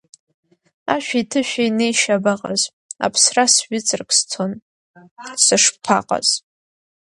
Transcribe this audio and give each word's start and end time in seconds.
Ашәи-ҭышәи 0.95 1.75
неишьа 1.77 2.15
абаҟаз, 2.17 2.61
аԥсра 3.05 3.45
сҩыҵрак 3.53 4.09
сцон, 4.19 4.51
сышԥаҟаз. 5.43 6.27